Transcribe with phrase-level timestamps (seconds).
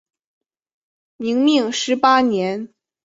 [1.17, 2.73] 明命十八年。